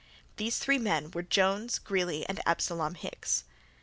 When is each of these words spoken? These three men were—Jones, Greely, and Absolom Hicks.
These 0.37 0.57
three 0.57 0.79
men 0.79 1.11
were—Jones, 1.11 1.77
Greely, 1.77 2.25
and 2.27 2.41
Absolom 2.47 2.95
Hicks. 2.97 3.43